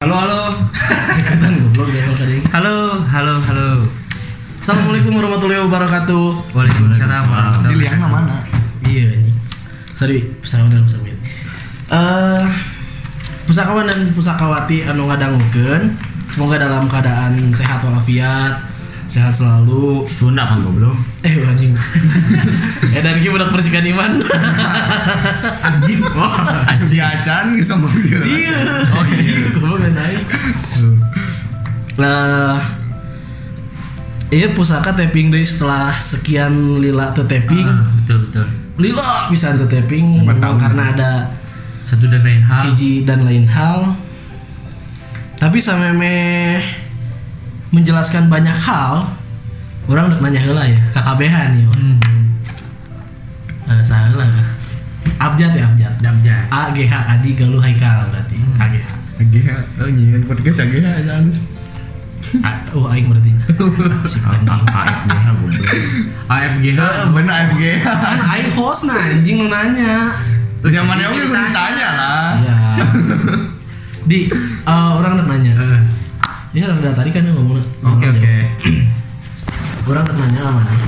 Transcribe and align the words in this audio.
Halo 0.00 0.16
halo. 0.16 0.56
Dekatan 1.20 1.60
goblok 1.60 1.92
kalau 1.92 2.16
kadang. 2.16 2.40
Halo 2.56 2.76
halo 3.04 3.34
halo. 3.36 3.84
Assalamualaikum 4.56 5.12
warahmatullahi 5.12 5.60
wabarakatuh. 5.60 6.56
Waalaikumsalam 6.56 7.24
warahmatullahi 7.28 7.68
Ini 7.68 7.82
liang 7.84 8.08
mana? 8.08 8.36
Iya 8.80 9.20
ini. 9.20 9.28
Sorry, 9.92 10.24
pusakawan 10.40 10.72
dan 10.72 10.88
pusakawati. 10.88 11.20
Eh 11.92 12.48
pusakawan 13.44 13.84
dan 13.92 14.00
pusakawati 14.16 14.88
anu 14.88 15.04
ngadangukeun 15.04 15.92
semoga 16.32 16.56
dalam 16.56 16.88
keadaan 16.88 17.36
sehat 17.52 17.84
walafiat, 17.84 18.56
sehat 19.10 19.34
selalu. 19.34 20.06
Sunda 20.06 20.46
kan 20.46 20.62
goblok. 20.62 20.94
Eh 21.26 21.34
anjing. 21.42 21.74
eh 22.96 23.02
dari 23.02 23.18
kita 23.26 23.34
budak 23.34 23.50
persikan 23.50 23.82
iman. 23.82 24.22
anjing. 25.68 26.00
Wah. 26.14 26.62
Aci 26.70 26.96
acan 27.02 27.58
ngomong 27.58 27.94
dia. 28.06 28.20
Iya. 28.22 28.58
Oh 28.94 29.04
iya. 29.18 29.34
Goblok 29.58 29.78
dan 29.82 29.92
naik. 29.98 30.22
Nah, 32.00 32.56
iya 34.30 34.48
pusaka 34.54 34.94
tapping 34.94 35.34
deh 35.34 35.42
setelah 35.42 35.90
sekian 35.98 36.78
lila 36.78 37.10
teu 37.10 37.26
tapping. 37.26 37.66
Ah, 37.66 37.90
betul 38.00 38.18
betul. 38.22 38.46
Lila 38.78 39.28
bisa 39.28 39.58
teu 39.58 39.66
tapping 39.66 40.22
karena 40.38 40.82
ada 40.94 41.10
Satu 41.84 42.06
dan 42.06 42.22
lain 42.22 42.46
hal. 42.46 42.62
hiji 42.70 43.02
dan 43.02 43.26
lain 43.26 43.50
hal. 43.50 43.98
Tapi 45.36 45.58
sameme 45.58 46.14
menjelaskan 47.70 48.26
banyak 48.26 48.54
hal, 48.54 49.02
orang 49.86 50.10
udah 50.10 50.18
nanya 50.22 50.40
heula 50.42 50.62
ya, 50.66 50.78
KKBH 50.94 51.34
nih. 51.54 51.64
Hmm. 51.70 51.98
Hmm. 53.66 53.82
salah. 53.82 54.26
Abjad 55.20 55.52
ya 55.52 55.68
abjad. 55.68 55.94
Damjat. 56.00 56.48
A 56.48 56.72
G 56.72 56.88
H 56.88 56.94
Adi 56.96 57.36
Galuh 57.36 57.60
Haikal 57.60 58.08
berarti. 58.08 58.40
A 58.56 58.64
G 58.72 58.74
H. 58.80 58.88
Lagi 59.20 59.40
oh 59.84 59.88
nyian 59.92 60.24
podcast 60.24 60.64
lagi 60.64 60.80
aja 60.80 61.12
halus. 61.20 61.44
A- 62.40 62.64
Oh 62.72 62.88
aing 62.88 63.12
berarti. 63.12 63.28
Si 64.10 64.16
anjing. 64.24 64.62
AFGH 64.64 65.26
goblok. 65.36 65.68
AFGH. 66.30 66.78
Heeh, 66.80 67.04
bener 67.12 67.32
AFGH. 67.36 67.84
Kan 67.84 68.20
aing 68.32 68.50
host 68.56 68.88
nah 68.88 68.96
anjing 68.96 69.44
nu 69.44 69.46
nanya. 69.52 70.14
Zamannya 70.64 71.06
oke 71.08 71.20
gue 71.20 71.36
ditanya 71.36 71.88
lah. 71.96 72.28
Iya. 72.40 72.56
Di 74.08 74.18
eh, 74.64 74.90
orang 74.96 75.20
udah 75.20 75.26
nanya. 75.36 75.52
Eh, 75.52 75.78
Ya 76.50 76.66
udah 76.66 76.90
tadi 76.90 77.14
kan 77.14 77.22
yang 77.22 77.38
ngomong. 77.38 77.62
Oke 77.94 78.10
oke. 78.10 78.34
Orang 79.86 80.02
nanya 80.02 80.42
apa 80.50 80.60
nih? 80.66 80.82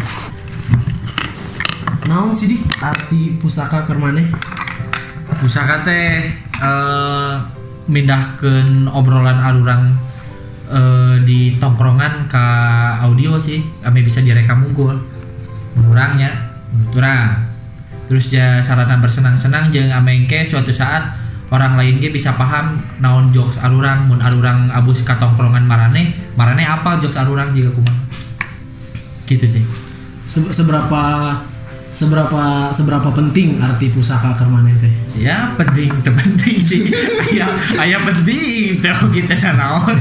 Naon 2.11 2.35
sih 2.35 2.51
di 2.51 2.59
arti 2.83 3.39
pusaka 3.39 3.87
keur 3.87 4.03
maneh? 4.03 4.27
Pusaka 5.39 5.87
teh 5.87 6.19
eh 6.59 7.35
mindahkeun 7.87 8.91
obrolan 8.91 9.39
arurang 9.39 9.95
eh, 10.67 11.23
di 11.23 11.55
tongkrongan 11.63 12.27
ke 12.27 12.47
audio 13.07 13.39
sih, 13.39 13.63
ame 13.87 14.03
bisa 14.03 14.19
direkam 14.19 14.67
unggul. 14.67 14.99
Menurangnya, 15.79 16.59
menurang. 16.75 17.39
Terus 18.11 18.35
ya 18.35 18.59
sarana 18.67 18.99
bersenang-senang 18.99 19.71
jeung 19.71 19.95
ame 19.95 20.27
engke 20.27 20.43
suatu 20.43 20.75
saat 20.75 21.22
orang 21.53 21.77
lain 21.77 22.01
ge 22.01 22.09
bisa 22.09 22.33
paham 22.33 22.81
naon 23.05 23.29
jokes 23.29 23.61
arurang 23.61 24.09
mun 24.09 24.25
arurang 24.25 24.73
abus 24.73 25.05
ka 25.05 25.21
tongkrongan 25.21 25.69
marane, 25.69 26.17
marane 26.33 26.65
apa 26.65 26.97
jokes 26.97 27.21
arurang 27.21 27.53
juga 27.53 27.77
kumaha. 27.77 28.03
Gitu 29.29 29.45
sih. 29.45 29.65
Se- 30.25 30.53
seberapa 30.53 31.03
seberapa 31.93 32.73
seberapa 32.73 33.13
penting 33.13 33.61
arti 33.61 33.93
pusaka 33.93 34.33
keur 34.33 34.49
maneh 34.49 34.73
teh? 34.81 34.89
Ya 35.15 35.53
penting, 35.55 35.93
terpenting 36.01 36.57
sih. 36.57 36.89
Ayah, 37.31 37.53
ayah 37.85 38.01
penting 38.01 38.81
tuh 38.81 39.13
kita 39.13 39.37
naon. 39.53 39.95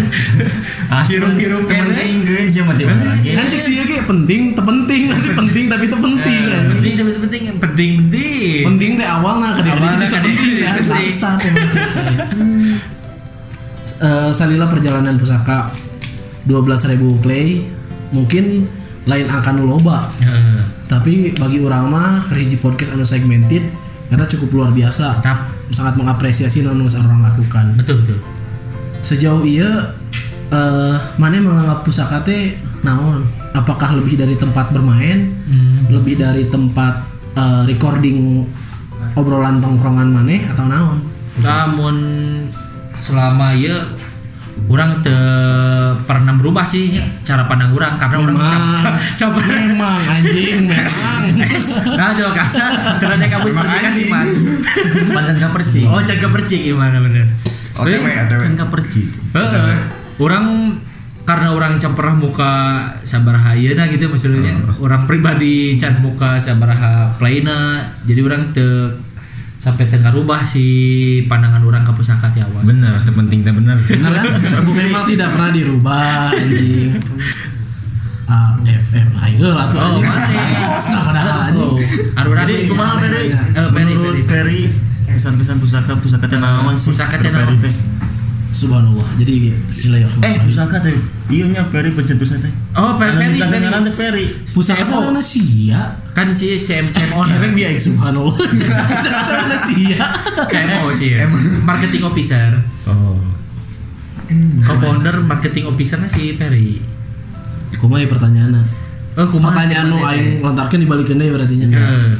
Hirup-hirup 1.06 1.68
kene. 1.68 1.92
Penting 1.92 2.48
sih 2.48 2.64
mati. 2.64 2.88
Kan 2.88 3.46
cek 3.46 3.60
sih 3.60 3.76
ge 3.78 4.02
penting, 4.02 4.56
terpenting, 4.56 5.12
nanti 5.12 5.30
penting 5.36 5.66
tapi 5.68 5.84
itu 5.86 5.98
penting 6.00 6.40
kan. 6.48 6.64
Penting, 6.72 6.94
tapi 6.96 7.12
penting, 7.20 7.42
penting, 7.60 7.92
penting. 8.00 8.62
Penting 8.66 8.92
teh 8.96 9.08
awalnya 9.08 9.52
kadang 9.54 9.76
kadang 9.78 10.00
kadang- 10.00 10.24
penting 10.24 10.52
ya. 10.58 10.72
penting. 10.74 10.90
Bangsat 10.90 11.40
emang 11.44 11.68
sih. 11.68 11.84
Eh, 14.02 14.32
salila 14.32 14.66
perjalanan 14.66 15.14
pusaka 15.14 15.70
12.000 16.48 16.98
play 17.22 17.62
mungkin 18.10 18.66
lain 19.10 19.26
angka 19.26 19.52
nu 19.54 19.66
loba. 19.66 20.10
Heeh. 20.22 20.62
tapi 20.86 21.32
bagi 21.40 21.64
orang 21.64 21.88
mah 21.88 22.28
keur 22.28 22.36
hiji 22.36 22.60
podcast 22.60 22.92
anu 22.92 23.08
segmented 23.08 23.64
ternyata 24.12 24.28
cukup 24.36 24.50
luar 24.52 24.72
biasa. 24.76 25.24
Tap, 25.24 25.48
sangat 25.72 25.96
mengapresiasi 25.96 26.68
non 26.68 26.84
orang 26.84 27.22
lakukan. 27.24 27.80
Betul 27.80 28.04
betul. 28.04 28.20
sejauh 29.02 29.42
iya 29.42 29.98
eh 30.54 30.96
mana 31.18 31.42
menganggap 31.42 31.82
pusaka 31.88 32.22
teh 32.22 32.54
naon? 32.86 33.26
Apakah 33.52 33.98
lebih 33.98 34.20
dari 34.20 34.36
tempat 34.38 34.72
bermain? 34.72 35.28
Hmm. 35.48 35.90
lebih 35.92 36.16
dari 36.16 36.48
tempat 36.48 37.04
eh, 37.36 37.64
recording 37.68 38.46
obrolan 39.16 39.60
tongkrongan 39.60 40.12
maneh 40.12 40.44
atau 40.48 40.68
naon? 40.68 41.00
Namun 41.40 41.96
selama 42.96 43.56
ya 43.56 43.88
orang 44.72 45.04
te 45.04 45.16
pernah 46.08 46.34
berubah 46.40 46.64
sih 46.64 46.96
nya, 46.96 47.04
cara 47.28 47.44
pandang 47.46 47.76
orang 47.76 48.00
karena 48.00 48.18
orang 48.24 48.36
Memang. 48.40 48.96
coba 49.20 49.42
memang 49.60 50.00
anjing 50.08 50.64
memang 50.68 51.22
nah 52.00 52.16
coba 52.16 52.32
kasar 52.40 52.72
caranya 52.96 53.28
kamu 53.28 53.48
kan 53.52 53.66
anjing. 53.68 54.08
iman 54.08 54.26
Panjang 55.12 55.38
ka 55.44 55.50
perci. 55.52 55.82
oh 55.84 56.02
jaga 56.02 56.28
percik 56.32 56.62
gimana 56.72 56.98
bener 57.04 57.28
OTW 57.72 58.04
OTW. 58.04 58.40
Panjang 58.40 58.56
ka 58.60 58.66
perci. 58.68 59.02
Heeh. 59.32 59.76
Orang 60.20 60.76
karena 61.24 61.54
orang 61.56 61.80
can 61.80 61.94
pernah 61.96 62.16
muka 62.18 62.54
sabaraha 63.06 63.56
ayeuna 63.56 63.88
gitu 63.88 64.10
maksudnya 64.12 64.58
orang 64.82 65.08
pribadi 65.08 65.80
can 65.80 66.02
muka 66.04 66.36
sabaraha 66.42 67.08
playna 67.16 67.80
jadi 68.04 68.20
orang 68.26 68.52
te 68.52 68.68
sampai 69.62 69.86
tengah 69.94 70.10
rubah 70.10 70.42
si 70.42 70.66
pandangan 71.30 71.62
orang 71.62 71.86
ke 71.86 71.94
pusaka 71.94 72.34
ti 72.34 72.42
awas 72.42 72.66
Bener, 72.66 72.98
terpenting 73.06 73.46
teh 73.46 73.54
bener. 73.54 73.78
benar 73.78 74.10
kan 74.18 74.34
memang 74.82 75.06
tidak 75.06 75.30
pernah 75.38 75.54
dirubah 75.54 76.34
anjing 76.34 76.98
A 78.26 78.58
F 78.66 78.90
M 78.98 79.10
ayo 79.22 79.54
lah 79.54 79.70
tuh 79.70 79.78
Oh? 79.78 80.02
Bos, 80.02 80.86
nah, 80.90 81.02
padahal 81.06 81.40
anjing 81.46 81.62
oh 81.62 81.78
Jadi 82.42 82.56
kumaha 82.74 82.98
Peri? 83.06 83.24
Eh, 83.38 83.70
Menurut 83.70 84.18
Peri. 84.26 84.62
Kesan-kesan 85.12 85.62
pusaka 85.62 85.94
pusaka 86.00 86.26
teh 86.26 86.40
naon 86.42 86.74
sih? 86.74 86.90
Pusaka 86.90 87.22
teh 87.22 87.30
naon? 87.30 87.54
Teh. 88.52 88.58
subhanallah 88.58 89.08
jadi 89.16 89.34
sila 89.66 89.96
ya 89.98 90.08
Eh, 90.20 90.36
pusaka 90.42 90.78
teh. 90.78 90.92
Iya 91.28 91.48
nya 91.48 91.64
Peri 91.66 91.90
pencet 91.90 92.16
pusaka 92.16 92.44
teh. 92.44 92.54
oh 92.74 92.94
peri 92.96 93.16
peri 93.16 93.28
Anu 93.34 93.48
peri 93.48 93.60
ngaran 93.62 93.82
teh 93.82 93.96
Peri. 93.96 94.26
pusaka 94.44 94.84
CMO. 94.84 95.00
mana 95.02 95.22
sia 95.22 95.82
kan 96.12 96.28
si 96.30 96.52
CM 96.60 96.92
CM 96.92 97.12
owner 97.14 97.40
keren 97.40 97.52
biaya 97.54 97.80
subhanallah. 97.80 98.36
Pusaka 98.92 99.22
mana 99.40 99.58
sia? 99.58 100.00
CMO 100.46 100.92
sih 100.92 101.10
ya 101.14 101.26
marketing 101.62 102.04
officer 102.04 102.50
Oh. 102.84 103.16
co-founder 104.62 105.20
marketing 105.22 105.66
officernya 105.66 106.08
si 106.08 106.34
Peri 106.34 106.80
Kumaha 107.74 108.04
pertanyaan 108.06 108.60
oh 109.14 109.28
kumaha 109.28 109.64
Pertanyaan 109.64 109.86
nu 109.88 109.98
cuman 109.98 110.08
aing 110.10 110.28
lontarkeun 110.40 110.80
dibalikeun 110.80 111.18
deui 111.18 111.32
berarti 111.32 111.56
nya. 111.58 111.68
Eh, 111.68 112.12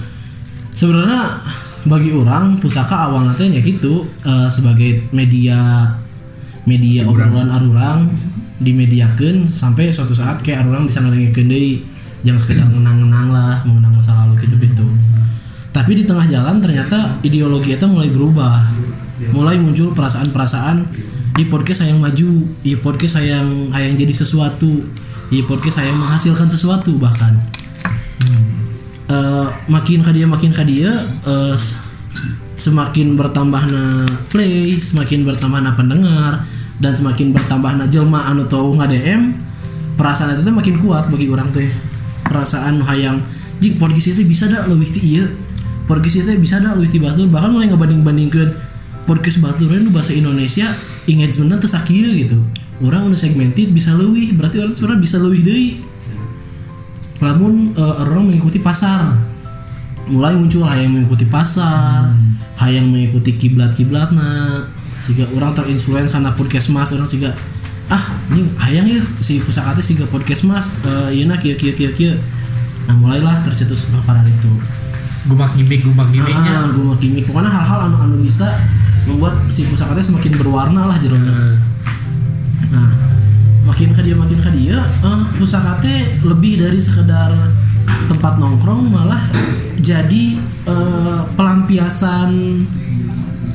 Sebenarnya 0.72 1.40
bagi 1.82 2.12
orang 2.12 2.56
pusaka 2.58 3.08
awalnya 3.08 3.32
teh 3.34 3.48
nya 3.48 3.60
gitu 3.60 4.04
eh, 4.22 4.48
sebagai 4.48 5.08
media 5.12 5.88
media 6.66 7.06
obrolan 7.06 7.50
arurang 7.50 8.12
dimediakeun 8.62 9.50
sampai 9.50 9.90
suatu 9.90 10.14
saat 10.14 10.42
kayak 10.46 10.62
arurang 10.66 10.86
bisa 10.86 11.02
ngalengkeun 11.02 11.50
deui 11.50 11.82
jangan 12.22 12.38
sekedar 12.38 12.68
ngenang-ngenang 12.70 13.34
lah 13.34 13.66
mengenang 13.66 13.98
masa 13.98 14.14
lalu 14.14 14.38
gitu-gitu. 14.46 14.86
Tapi 15.74 15.98
di 15.98 16.04
tengah 16.06 16.28
jalan 16.30 16.62
ternyata 16.62 17.18
ideologi 17.26 17.74
itu 17.74 17.86
mulai 17.90 18.12
berubah. 18.14 18.62
Mulai 19.34 19.58
muncul 19.58 19.94
perasaan-perasaan 19.98 20.86
di 21.34 21.48
podcast 21.48 21.82
saya 21.82 21.96
yang 21.96 22.02
maju, 22.04 22.30
di 22.62 22.74
podcast 22.78 23.18
saya 23.18 23.42
yang 23.42 23.72
yang 23.74 23.96
jadi 23.98 24.14
sesuatu, 24.14 24.70
di 25.32 25.42
podcast 25.42 25.82
saya 25.82 25.90
yang 25.90 25.98
menghasilkan 25.98 26.46
sesuatu 26.46 26.98
bahkan. 27.02 27.40
Eh, 29.12 29.48
makin 29.68 30.00
kadia 30.06 30.24
makin 30.24 30.52
kadia 30.56 30.92
eh, 31.28 31.54
s- 31.56 31.76
semakin 32.62 33.18
bertambahna 33.18 34.06
play, 34.30 34.78
semakin 34.78 35.26
bertambahna 35.26 35.74
pendengar 35.74 36.46
dan 36.78 36.94
semakin 36.94 37.34
bertambahna 37.34 37.90
jelma 37.90 38.30
anu 38.30 38.46
tahu 38.46 38.78
nge-DM, 38.78 39.34
perasaan 39.98 40.38
itu 40.38 40.54
makin 40.54 40.78
kuat 40.78 41.10
bagi 41.10 41.26
orang 41.34 41.50
teh. 41.50 41.66
Perasaan 42.30 42.86
hayang 42.86 43.18
jing 43.58 43.82
podcast 43.82 44.14
itu 44.14 44.22
bisa 44.30 44.46
dah 44.46 44.70
leuwih 44.70 44.94
ti 44.94 45.02
ieu. 45.02 45.26
Podcast 45.90 46.22
itu 46.22 46.30
bisa 46.38 46.62
dah 46.62 46.78
leuwih 46.78 46.94
ti 46.94 47.02
batur 47.02 47.26
bahkan 47.34 47.50
mulai 47.50 47.66
ngebanding-bandingkeun 47.74 48.54
podcast 49.10 49.42
baturnya 49.42 49.82
nu 49.82 49.90
bahasa 49.90 50.14
Indonesia 50.14 50.70
engagementnya 51.10 51.58
teu 51.58 51.70
sakieu 51.74 52.14
gitu. 52.14 52.38
Orang 52.86 53.10
anu 53.10 53.18
segmented 53.18 53.74
bisa 53.74 53.98
leuwih, 53.98 54.38
berarti 54.38 54.62
orang 54.62 54.78
sebenarnya 54.78 55.02
bisa 55.02 55.18
leuwih 55.18 55.42
deui 55.42 55.70
lamun 57.22 57.78
eh, 57.78 57.96
orang 58.02 58.34
mengikuti 58.34 58.58
pasar 58.58 59.14
mulai 60.10 60.34
muncul 60.34 60.66
hayang 60.66 60.98
mengikuti 60.98 61.30
pasar 61.30 62.10
hayang 62.62 62.94
mengikuti 62.94 63.34
kiblat 63.36 63.74
kiblatna 63.74 64.62
jika 65.02 65.26
orang 65.34 65.52
terinfluence 65.58 66.14
karena 66.14 66.30
podcast 66.38 66.70
mas 66.70 66.94
orang 66.94 67.10
juga 67.10 67.34
ah 67.90 68.04
ini 68.32 68.46
hayang 68.62 68.88
ya 68.88 69.02
si 69.20 69.42
pusaka 69.42 69.76
teh 69.76 69.84
siga 69.84 70.06
podcast 70.08 70.46
mas 70.46 70.78
eh 70.86 71.20
iya 71.20 71.36
kieu 71.42 71.58
kieu 71.58 71.74
kieu 71.74 71.92
kieu 71.98 72.14
nah 72.86 72.96
mulailah 72.98 73.46
tercetus 73.46 73.90
bakaran 73.94 74.26
itu. 74.26 74.52
Gumak 75.22 75.54
gimmick 75.54 75.86
gumak 75.86 76.10
gimmicknya 76.10 76.66
ah, 76.66 76.70
gue 76.74 76.82
mau 76.82 76.98
gimmick 76.98 77.30
pokoknya 77.30 77.54
hal-hal 77.54 77.90
anu 77.90 77.98
anu 78.02 78.16
bisa 78.26 78.50
membuat 79.06 79.38
si 79.54 79.70
pusaka 79.70 79.94
teh 79.94 80.06
semakin 80.06 80.34
berwarna 80.38 80.86
lah 80.90 80.98
jeronya. 80.98 81.30
Eh, 81.30 81.58
Nah, 82.72 82.88
makin 83.68 83.92
ke 83.92 84.00
dia 84.00 84.16
makin 84.16 84.40
ke 84.40 84.48
dia, 84.56 84.80
eh, 84.80 85.22
pusaka 85.36 85.84
teh 85.84 86.24
lebih 86.24 86.64
dari 86.64 86.80
sekedar 86.80 87.36
tempat 88.10 88.34
nongkrong 88.38 88.92
malah 88.92 89.22
jadi 89.82 90.38
eh, 90.68 91.20
pelampiasan. 91.36 92.32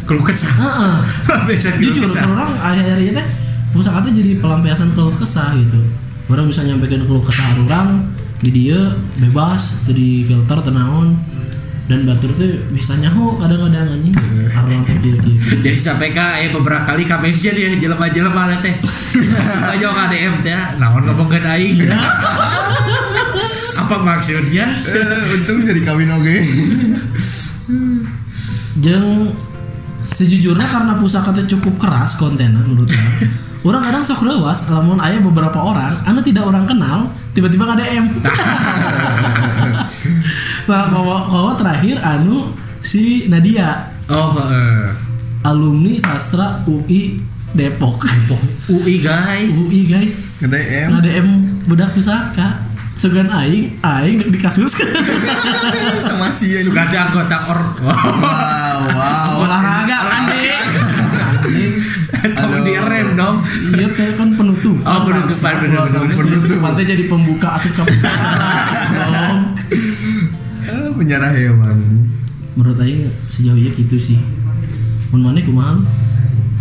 keluh 0.06 0.22
kesah 0.22 0.54
Heeh. 0.54 0.96
keluh 1.82 1.90
Jujur, 1.90 2.06
orang 2.14 2.54
akhir-akhir 2.62 3.18
teh 3.18 3.26
pusaka 3.74 4.06
teh 4.06 4.14
jadi 4.14 4.38
pelampiasan 4.38 4.94
keluh 4.94 5.14
kesah 5.14 5.50
gitu. 5.58 5.82
Orang 6.30 6.46
bisa 6.46 6.62
nyampaikan 6.62 7.02
keluh 7.06 7.22
kesah 7.26 7.46
orang 7.66 8.06
di 8.38 8.50
dia 8.54 8.94
bebas, 9.18 9.82
dari 9.88 10.22
filter 10.22 10.62
tenaon 10.62 11.18
dan 11.86 12.02
batur 12.02 12.30
tuh 12.34 12.70
bisa 12.70 12.98
nyaho 12.98 13.38
kadang-kadang 13.38 13.98
anjing. 13.98 14.14
Kieu 14.14 15.18
kieu. 15.22 15.38
kieu. 15.38 15.58
jadi 15.62 15.78
sampai 15.78 16.10
ka 16.10 16.42
eh 16.42 16.50
beberapa 16.50 16.82
kali 16.82 17.06
ka 17.06 17.22
mention 17.22 17.54
dia 17.54 17.70
jelema-jelema 17.78 18.42
lah 18.50 18.58
teh 18.58 18.74
aja 19.74 19.88
ka 19.90 20.04
DM 20.10 20.34
teh 20.42 20.54
naon 20.82 21.02
ngomongkeun 21.06 21.46
aing 21.46 21.78
apa 23.86 24.02
maksudnya 24.02 24.66
Eh, 24.82 25.34
untung 25.38 25.62
jadi 25.62 25.80
kawin 25.86 26.10
oge. 26.10 26.38
Jeng 28.76 29.30
sejujurnya 30.02 30.66
karena 30.66 30.92
pusaka 30.98 31.30
teh 31.30 31.46
cukup 31.46 31.78
keras 31.78 32.14
kontennya 32.14 32.62
menurut 32.62 32.90
orang. 32.90 33.30
orang 33.66 33.82
kadang 33.82 34.02
sok 34.02 34.22
lewas 34.22 34.70
lamun 34.70 34.98
aya 34.98 35.18
beberapa 35.18 35.58
orang 35.58 35.98
anu 36.06 36.22
tidak 36.22 36.46
orang 36.46 36.66
kenal 36.66 37.10
tiba-tiba 37.34 37.66
nggak 37.66 37.78
DM. 37.82 38.06
nah 40.70 40.86
kalau 40.86 41.18
kalau 41.26 41.52
terakhir 41.58 41.98
anu 41.98 42.46
si 42.78 43.26
Nadia 43.26 43.90
oh 44.06 44.30
heeh 44.34 44.86
alumni 45.42 45.94
sastra 45.98 46.62
UI 46.66 47.22
Depok. 47.56 48.04
UI 48.68 49.00
guys 49.00 49.56
UI 49.56 49.88
guys 49.88 50.14
Kata 50.38 50.58
em. 50.58 50.86
nggak 50.92 51.02
DM 51.02 51.28
budak 51.66 51.90
pusaka. 51.90 52.65
Segan 52.96 53.28
aing, 53.28 53.76
aing 53.84 54.16
di 54.32 54.38
kasus 54.40 54.72
sama 56.06 56.32
si 56.32 56.56
yang 56.56 56.64
sudah 56.64 56.88
ada 56.88 56.98
anggota 57.12 57.36
or 57.52 57.60
Wow, 57.84 58.80
wow. 58.88 59.44
olahraga 59.44 59.98
kan 60.08 60.22
deh. 60.32 60.48
Tolong 62.26 62.64
di 62.66 62.74
rem 62.74 63.14
dong 63.14 63.36
Iya 63.70 63.86
teh 63.92 64.16
kan 64.16 64.32
penutup. 64.34 64.80
Oh, 64.80 65.00
penutupan, 65.04 65.54
bener, 65.60 65.84
bener. 65.84 66.16
Penutupan 66.16 66.72
teh 66.72 66.84
jadi 66.88 67.04
pembuka 67.04 67.60
asup 67.60 67.76
ke. 67.76 67.82
Eh, 70.66 70.90
penjara 70.98 71.30
hewan. 71.30 72.10
Menurut 72.58 72.80
aing 72.82 73.06
sejauh 73.30 73.54
ini 73.54 73.70
gitu 73.70 74.00
sih. 74.00 74.18
Mun 75.14 75.22
maneh 75.22 75.46
kumaha? 75.46 75.78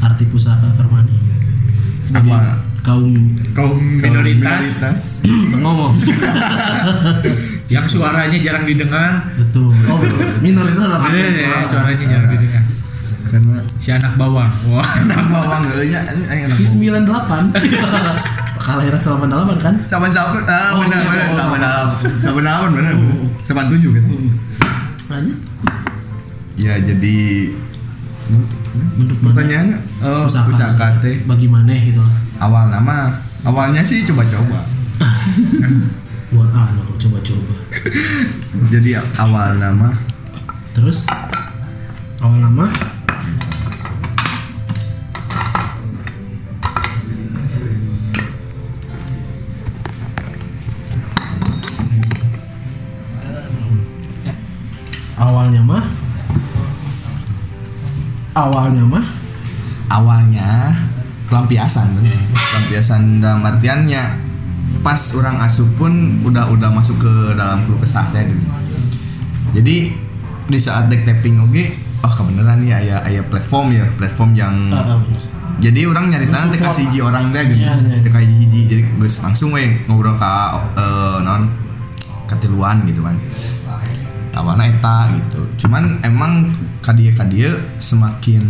Arti 0.04 0.30
pusaka 0.30 0.70
keur 0.78 0.86
maneh? 0.94 1.16
Sebagai 2.06 2.30
Apa? 2.30 2.75
Kaum 2.86 3.12
kaum 3.52 3.74
Kalau 3.98 4.22
minoritas 4.22 5.26
ngomong. 5.58 5.98
yang 7.74 7.84
suaranya 7.84 8.38
jarang 8.38 8.64
didengar 8.64 9.26
Betul. 9.36 9.74
Oh, 9.86 9.98
minoritas 10.40 10.80
adalah 10.80 11.10
Eh, 11.10 11.26
arti 11.26 11.42
suara. 11.42 11.66
suaranya 11.66 12.06
jarang 12.08 12.32
didengar 12.32 12.64
Karena 13.26 13.58
si 13.76 13.90
anak 13.90 14.14
bawang 14.16 14.54
wah 14.70 14.86
anak 15.02 15.26
bawang 15.26 15.64
aing 15.74 16.46
anak 16.46 16.54
Si 16.54 16.70
bawang. 16.86 17.50
98. 17.58 17.58
Kelahiran 18.56 18.98
98 18.98 19.62
kan? 19.62 19.76
Saban-saban 19.84 20.42
ah 20.44 20.70
Oh, 20.72 20.82
benar 20.82 21.00
iya, 21.00 21.06
benar 21.08 21.28
oh, 21.28 21.36
saban. 21.36 21.60
alam. 21.60 21.90
Saban 22.16 22.46
alam 22.46 22.70
benar. 22.72 22.94
Saban 23.40 23.66
tujuh 23.68 23.90
gitu. 23.92 24.14
Lanjut. 25.08 25.38
Ya 26.56 26.78
jadi 26.78 27.18
Bentuk 28.96 29.18
mana? 29.20 29.28
pertanyaannya 29.32 29.78
oh, 30.02 30.26
Pusaka. 30.26 30.50
pusaka 30.50 30.86
teh 31.00 31.22
Bagaimana 31.24 31.70
gitu 31.76 32.02
lah. 32.02 32.14
Awal 32.40 32.68
nama 32.68 33.16
awalnya 33.48 33.82
sih 33.86 34.04
coba-coba. 34.04 34.60
Buat 36.36 36.52
anu 36.52 36.84
coba-coba. 37.00 37.56
jadi 38.72 39.00
awal 39.22 39.56
nama. 39.56 39.94
Terus? 40.76 41.08
Awal 42.20 42.40
nama? 42.44 42.68
Awalnya 55.16 55.64
mah? 55.64 55.86
Awalnya 58.36 58.84
mah 58.84 59.05
pelampiasan 61.36 62.00
bener. 62.00 62.16
pelampiasan 62.32 63.02
dalam 63.20 63.44
artiannya 63.44 64.04
pas 64.80 65.02
orang 65.20 65.44
asup 65.44 65.68
pun 65.76 65.92
udah 66.24 66.48
udah 66.48 66.72
masuk 66.72 66.96
ke 67.04 67.12
dalam 67.36 67.60
keluh 67.68 67.76
kesah 67.84 68.08
teh 68.16 68.24
gitu. 68.24 68.48
jadi 69.60 69.78
di 70.48 70.60
saat 70.62 70.88
dek 70.88 71.04
tapping 71.04 71.44
oke 71.44 71.64
oh 72.08 72.14
kebenaran 72.16 72.64
nih 72.64 72.72
ayah 72.72 73.04
ayah 73.04 73.24
platform 73.28 73.76
ya 73.76 73.84
platform 74.00 74.32
yang 74.32 74.56
ah, 74.72 74.96
bener. 74.96 75.20
jadi 75.60 75.92
orang 75.92 76.08
nyari 76.08 76.32
tanah 76.32 76.48
teh 76.48 76.60
kasih 76.64 76.88
hiji 76.88 77.00
orang 77.04 77.36
deh 77.36 77.44
gitu 77.52 77.68
Iya, 77.68 77.76
iya. 77.84 78.00
teh 78.00 78.12
kasih 78.16 78.32
hiji 78.32 78.60
jadi 78.72 78.82
gus 78.96 79.20
langsung 79.20 79.52
we 79.52 79.76
ngobrol 79.92 80.16
ke 80.16 80.32
eh, 80.80 81.18
non 81.20 81.52
katiluan 82.32 82.88
gitu 82.88 83.04
kan 83.04 83.20
awalnya 84.40 84.72
eta 84.72 85.12
gitu 85.12 85.68
cuman 85.68 86.00
emang 86.08 86.48
kadia 86.80 87.12
kadia 87.12 87.52
semakin 87.82 88.44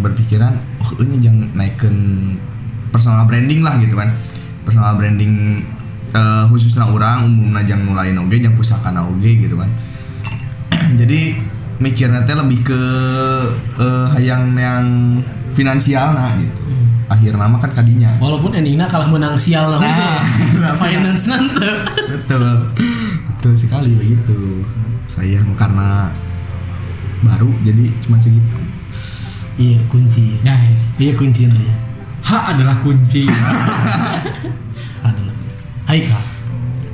berpikiran 0.00 0.56
ini 0.98 1.22
jangan 1.22 1.46
naikin 1.54 1.96
personal 2.90 3.28
branding 3.30 3.62
lah 3.62 3.78
gitu 3.78 3.94
kan. 3.94 4.10
Personal 4.66 4.98
branding 4.98 5.62
eh, 6.10 6.44
khususnya 6.50 6.90
orang 6.90 7.30
umumnya 7.30 7.62
jangan 7.62 7.84
nulain 7.86 8.18
oge 8.18 8.42
jangan 8.42 8.56
pusaka 8.58 8.90
oge 8.98 9.30
gitu 9.46 9.54
kan. 9.54 9.70
Jadi 11.00 11.38
mikirnya 11.80 12.26
teh 12.26 12.34
lebih 12.34 12.60
ke 12.66 12.82
eh, 13.78 14.06
hayang 14.18 14.52
yang 14.58 14.84
finansial 15.54 16.14
nah 16.14 16.34
gitu 16.38 16.70
akhir 17.10 17.34
nama 17.34 17.58
kan 17.58 17.70
kadinya. 17.74 18.14
Walaupun 18.22 18.54
endingnya 18.54 18.86
kalah 18.86 19.10
menang 19.10 19.34
sial 19.34 19.66
lah 19.66 19.82
Nah, 20.62 20.74
finance 20.78 21.26
nanti. 21.26 21.66
Betul. 22.06 22.70
Betul 23.34 23.52
sekali 23.58 23.90
begitu. 23.98 24.62
Saya 25.10 25.42
karena 25.58 26.06
baru 27.26 27.50
jadi 27.66 27.90
cuma 28.06 28.16
segitu 28.22 28.69
iya 29.60 29.78
kunci. 29.92 30.40
Nah 30.40 30.56
iya 30.96 31.12
kuncinya 31.12 31.60
ya 31.60 31.74
H 32.24 32.30
adalah 32.56 32.76
kunci. 32.80 33.28
Adalah. 35.06 35.34
Haikal. 35.88 36.22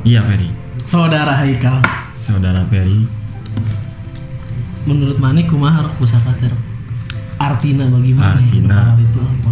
Iya 0.02 0.20
Ferry. 0.26 0.50
saudara 0.82 1.35
Haikal. 1.38 1.78
Saudara 2.18 2.66
Ferry. 2.66 3.06
menurut 4.87 5.18
mana 5.18 5.42
kumaha 5.42 5.82
rek 5.82 5.99
pusaka 5.99 6.30
teh 6.38 6.46
rek? 6.46 6.62
artina 7.42 7.90
bagaimana 7.90 8.38
Artina. 8.38 8.94
itu 8.94 9.18
apa 9.18 9.50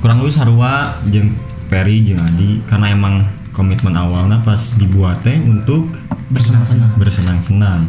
Kurang 0.00 0.24
lebih 0.24 0.32
sarua 0.32 1.00
jeung 1.08 1.32
Ferry 1.68 2.00
jeung 2.04 2.20
Adi. 2.20 2.60
Karena 2.64 2.92
emang 2.92 3.24
komitmen 3.52 3.92
awalnya 3.96 4.40
pas 4.40 4.76
dibuat 4.76 5.20
teh 5.20 5.36
untuk 5.40 5.92
bersenang-senang. 6.32 6.96
bersenang-senang. 6.96 7.88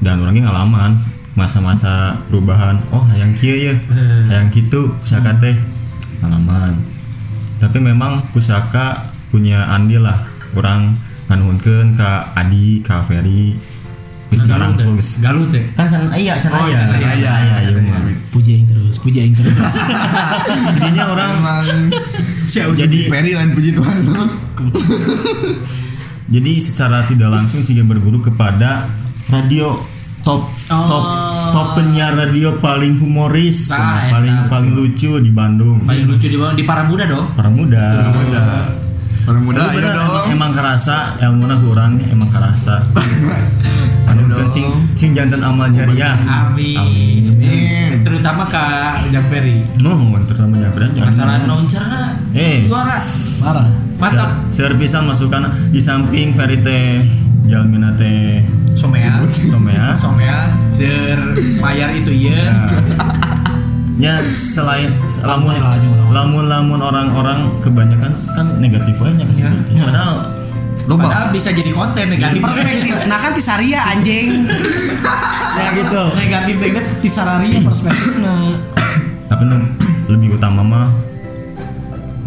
Dan 0.00 0.24
orangnya 0.24 0.48
ngalaman 0.48 0.96
masa-masa 1.36 2.16
perubahan. 2.26 2.80
Oh, 2.90 3.04
hayang 3.12 3.36
kieu 3.36 3.70
ya. 3.70 3.74
Hayang 4.32 4.48
kitu 4.48 4.88
pusaka 4.96 5.36
teh 5.36 5.54
ngalaman. 6.24 6.80
Tapi 7.60 7.78
memang 7.78 8.18
pusaka 8.32 9.12
punya 9.28 9.68
andil 9.68 10.02
lah. 10.02 10.24
Orang 10.56 10.96
nganuhunkeun 11.28 11.92
ka 11.92 12.32
Adi, 12.32 12.80
ka 12.80 13.04
Ferry. 13.04 13.52
Geus 14.26 14.42
sekarang 14.42 14.74
geus 14.74 15.20
teh. 15.20 15.22
Galuh 15.22 15.46
teh 15.52 15.64
kan 15.78 15.86
can 15.86 16.08
aya 16.10 16.34
can 16.40 16.50
Oh, 16.50 16.66
aya 16.66 16.74
can 16.74 16.88
aya, 16.98 17.08
aya, 17.14 17.56
ieu 17.70 17.78
mah. 17.78 18.02
puji 18.34 18.58
yang 18.58 18.66
terus 18.66 18.98
puji 18.98 19.18
yang 19.22 19.32
terus 19.38 19.54
jadinya 20.76 21.04
orang 21.14 21.30
emang 21.38 21.64
jadi 22.74 22.98
Perry 23.06 23.32
lain 23.38 23.54
puji 23.54 23.70
Tuhan 23.78 23.96
jadi 26.26 26.52
secara 26.58 27.06
tidak 27.06 27.30
langsung 27.30 27.62
sih 27.62 27.78
berburu 27.86 28.18
kepada 28.18 28.90
radio 29.30 29.78
top 30.26 30.42
top 30.66 31.04
top 31.54 31.68
penyiar 31.78 32.18
radio 32.18 32.58
paling 32.58 32.98
humoris 32.98 33.70
Nah, 33.70 34.10
paling 34.10 34.34
eta, 34.34 34.50
paling 34.50 34.72
lucu 34.74 35.22
di 35.22 35.30
Bandung 35.30 35.86
paling 35.86 36.02
lucu 36.10 36.26
di 36.26 36.34
di 36.34 36.62
para 36.66 36.82
muda 36.82 37.06
dong 37.06 37.30
para 37.38 37.46
muda 37.46 37.82
ayo 39.70 39.70
bener, 39.78 39.94
dong. 39.94 40.26
emang, 40.26 40.50
emang 40.50 40.50
kerasa 40.50 41.14
ilmu 41.22 41.46
kurang 41.62 42.02
emang 42.10 42.26
kerasa 42.26 42.82
anu 44.10 44.26
kan 44.34 44.50
sing 44.50 44.66
sing 44.98 45.14
jantan 45.14 45.46
amal 45.46 45.70
jariah 45.70 46.18
Amin. 46.26 47.30
Amin. 47.34 48.02
Terutama 48.06 48.46
ke 48.46 48.66
Ujang 49.10 49.26
Peri. 49.30 49.62
nuhun 49.82 50.22
terutama 50.26 50.58
jantan 50.62 50.94
Masalah 51.10 51.42
noncerna. 51.42 52.04
Eh. 52.34 52.66
Juara. 52.66 52.98
parah 53.42 53.66
Mantap. 53.96 54.30
Servisan 54.52 55.08
masukkan 55.08 55.48
di 55.72 55.80
samping 55.82 56.36
verite 56.36 57.02
jalmina 57.48 57.90
teh 57.96 58.44
Somea. 58.76 59.24
somea 59.32 59.96
Somea. 60.04 60.38
Ser 60.70 61.18
mayar 61.58 61.90
itu 61.96 62.12
iya. 62.12 62.68
Ya 63.96 64.20
selain 64.36 64.92
lamun 65.24 65.56
lamun 66.12 66.44
lamun 66.44 66.80
orang-orang 66.84 67.48
kebanyakan 67.64 68.12
kan 68.12 68.46
negatif 68.60 69.00
aja 69.00 69.24
ke 69.24 69.34
Ya. 69.40 69.50
Padahal 69.88 70.12
Loba. 70.86 71.10
Padahal 71.10 71.34
bisa 71.34 71.50
jadi 71.50 71.74
konten 71.74 72.06
negatif. 72.14 72.38
perspektif 72.38 72.94
nah 73.10 73.18
kan 73.18 73.34
tisaria 73.34 73.80
anjing 73.90 74.46
ya 75.58 75.66
gitu 75.74 76.02
negatif 76.14 76.56
banget 76.62 76.84
tisararia 77.02 77.58
perspektifnya 77.58 78.54
tapi 79.30 79.42
nu 79.50 79.58
lebih 80.06 80.38
utama 80.38 80.62
mah 80.62 80.88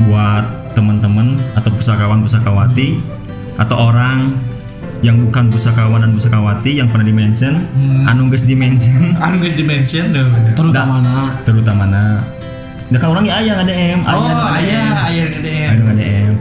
buat 0.03 0.75
teman-teman 0.75 1.39
atau 1.55 1.71
pusakawan 1.71 2.19
pusakawati 2.19 2.99
atau 3.55 3.91
orang 3.91 4.35
yang 4.99 5.15
bukan 5.21 5.47
pusakawan 5.47 6.03
dan 6.03 6.11
pusakawati 6.11 6.75
yang 6.75 6.91
pernah 6.91 7.05
dimention 7.05 7.63
anu 8.03 8.27
geus 8.27 8.43
dimention 8.43 9.15
Anu 9.15 9.39
guys 9.39 9.55
dimension 9.55 10.11
dong. 10.11 10.27
terutama 10.53 10.99
nah 10.99 11.31
terutama 11.41 11.85
na 11.85 12.19
Nah, 12.89 12.97
kan 12.97 13.13
orangnya 13.13 13.37
ayah 13.37 13.53
nggak 13.53 13.69
DM, 13.69 13.99
Oh, 14.01 14.17
nggak 14.17 14.33
DM. 14.33 14.57
ayah, 14.65 14.87
ayah 15.05 15.25
KDM. 15.29 15.69
Aduh 15.69 15.83
nggak 15.83 15.97
DM. 15.99 16.33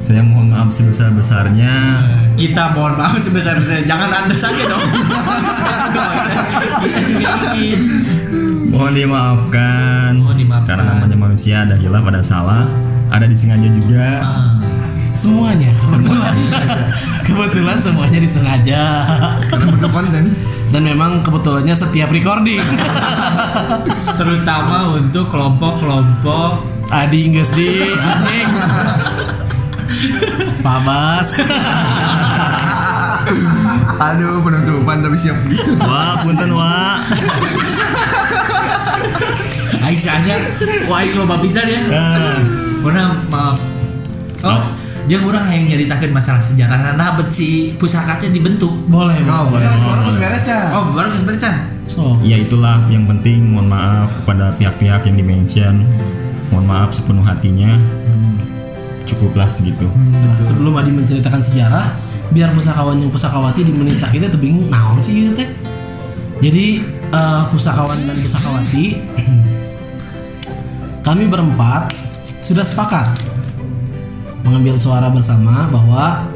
Saya 0.00 0.22
mohon 0.24 0.46
maaf 0.50 0.68
sebesar 0.68 1.14
besarnya. 1.14 2.02
Kita 2.34 2.74
mohon 2.74 2.98
maaf 2.98 3.14
sebesar-besarnya. 3.20 3.86
Jangan 3.86 4.10
Anda 4.10 4.34
saja 4.34 4.58
dong. 4.64 4.82
Mohon 8.68 8.92
dimaafkan. 8.96 10.10
Mohon 10.18 10.36
dimaafkan. 10.38 10.66
Karena 10.66 10.82
namanya 10.94 11.16
manusia 11.16 11.62
ada 11.62 11.74
hilaf, 11.74 12.02
ada 12.02 12.22
salah, 12.22 12.64
ada 13.08 13.24
disengaja 13.24 13.68
juga. 13.70 14.06
Semuanya. 15.12 15.70
Kebetulan 15.78 16.36
kebetulan 17.26 17.76
semuanya 17.80 18.18
disengaja. 18.20 18.82
Karena 19.48 19.88
konten. 19.88 20.24
dan 20.68 20.82
memang 20.84 21.24
kebetulannya 21.24 21.72
setiap 21.72 22.12
recording. 22.12 22.60
Terutama 24.20 25.00
untuk 25.00 25.32
kelompok-kelompok. 25.32 26.76
Adi 26.88 27.28
geus 27.32 27.52
di 27.52 27.92
anjing. 27.92 28.48
Pak 30.64 30.78
Bas. 30.84 31.28
Aduh 33.98 34.40
penutupan 34.40 35.04
tapi 35.04 35.16
siap. 35.16 35.36
Wah, 35.84 36.16
punten 36.20 36.52
wah. 36.52 36.96
Aing 39.88 39.96
saja 39.96 40.36
Wah 40.84 41.00
Aing 41.00 41.16
loba 41.16 41.40
bisa 41.40 41.64
dia 41.64 41.80
Ah, 41.88 42.36
Mana 42.84 43.16
maaf. 43.32 43.56
Oh 44.44 44.77
Jangan 45.08 45.24
orang 45.24 45.44
yang 45.48 45.64
nyeritakan 45.66 46.12
masalah 46.12 46.38
sejarah 46.38 46.92
Nah 46.92 47.16
bet 47.16 47.32
si 47.32 47.72
pusakanya 47.74 48.28
dibentuk 48.28 48.70
boleh 48.86 49.16
Oh, 49.24 49.48
boleh. 49.48 49.64
sekarang 49.64 50.04
harus 50.04 50.16
beres 50.20 50.44
ya 50.44 50.60
Oh 50.76 50.92
baru 50.92 51.08
kesempatan 51.10 51.54
so 51.88 52.20
Ya 52.20 52.36
itulah 52.36 52.84
yang 52.92 53.08
penting. 53.08 53.48
Mohon 53.48 53.68
maaf 53.72 54.12
kepada 54.20 54.52
pihak-pihak 54.54 55.08
yang 55.08 55.16
dimention. 55.16 55.74
Mohon 56.52 56.66
maaf 56.68 56.90
sepenuh 56.92 57.24
hatinya. 57.24 57.80
Cukuplah 59.08 59.48
segitu. 59.48 59.88
Nah, 59.88 60.36
sebelum 60.44 60.76
Adi 60.76 60.92
menceritakan 60.92 61.40
sejarah 61.40 61.96
biar 62.28 62.52
pusakawan 62.52 63.00
yang 63.00 63.08
pusakawati 63.08 63.64
di 63.64 63.72
menit 63.72 63.96
sakit 63.96 64.20
itu 64.20 64.36
bingung 64.36 64.68
naon 64.68 65.00
sih 65.00 65.24
itu 65.24 65.32
teh 65.32 65.48
jadi 66.44 66.76
eh, 67.08 67.42
pusakawan 67.48 67.96
dan 67.96 68.16
pusakawati 68.20 69.00
kami 71.08 71.24
berempat 71.24 71.88
sudah 72.44 72.60
sepakat 72.60 73.08
mengambil 74.42 74.74
suara 74.78 75.10
bersama 75.10 75.66
bahwa 75.68 76.26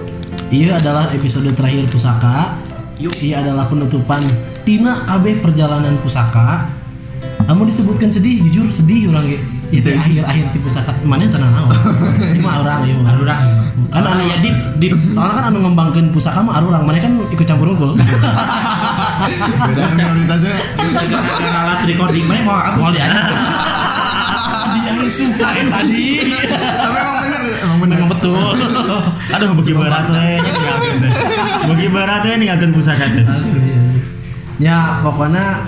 ia 0.53 0.77
adalah 0.77 1.09
episode 1.13 1.49
terakhir 1.53 1.89
pusaka 1.89 2.57
Yuk. 3.01 3.15
ia 3.23 3.41
adalah 3.41 3.67
penutupan 3.67 4.23
Tina 4.63 5.03
KB 5.07 5.43
perjalanan 5.43 5.99
pusaka 5.99 6.71
kamu 7.43 7.67
disebutkan 7.67 8.07
sedih 8.07 8.39
jujur 8.49 8.71
sedih 8.71 9.11
orang 9.11 9.27
ge. 9.27 9.39
itu 9.73 9.89
akhir 9.89 10.23
akhir 10.23 10.45
di 10.53 10.61
pusaka 10.63 10.93
mana 11.03 11.27
yang 11.27 11.33
tenang 11.35 11.51
naon 11.51 11.73
ini 12.31 12.39
mah 12.39 12.61
orang 12.63 12.81
ya 12.87 12.95
mah. 12.95 13.13
Arurang 13.17 13.43
Kan 13.93 14.09
anu- 14.09 14.25
ya 14.25 14.41
dip 14.41 14.57
Dip 14.81 14.97
Soalnya 15.05 15.37
kan 15.37 15.45
anu 15.53 15.69
ngembangkeun 15.69 16.17
pusaka 16.17 16.41
mah 16.41 16.57
arurang, 16.57 16.89
mana 16.89 16.97
kan 16.97 17.13
ikut 17.29 17.45
campur 17.45 17.77
unggul. 17.77 17.93
Beda 19.69 19.85
minoritasnya. 19.93 20.57
Alat 21.53 21.85
recording 21.85 22.25
mana 22.25 22.41
mau 22.41 22.57
aku 22.57 22.79
Mau 22.81 22.91
lihat. 22.91 23.13
Dia 24.43 24.91
yang 24.91 25.11
suka 25.11 25.49
yang 25.55 25.71
tadi. 25.71 26.09
Tapi 26.27 26.99
emang 26.99 27.19
bener, 27.23 27.43
emang 27.63 27.79
bener. 27.79 27.97
Memang 27.99 28.11
betul. 28.11 28.55
Aduh, 29.33 29.49
bagi 29.55 29.75
berat 29.75 30.07
we 30.11 30.23
nya 30.43 30.51
ninggalkeun 30.51 30.97
teh. 30.99 31.13
Bagi 31.71 31.87
berat 31.89 32.23
we 32.27 32.35
ninggalkeun 32.43 32.73
pusaka. 32.75 33.07
Asli. 33.07 33.73
Ya, 34.59 35.03
pokoknya 35.03 35.67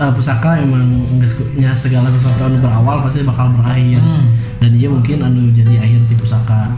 eh, 0.00 0.12
pusaka 0.12 0.60
emang 0.60 1.04
nya 1.56 1.70
segala 1.76 2.08
sesuatu 2.12 2.48
anu 2.48 2.60
berawal 2.60 3.04
pasti 3.04 3.24
bakal 3.24 3.52
berakhir. 3.52 4.00
Dan 4.62 4.70
dia 4.72 4.88
mungkin 4.88 5.20
anu 5.20 5.52
jadi 5.52 5.76
akhir 5.80 6.08
ti 6.08 6.14
pusaka. 6.16 6.72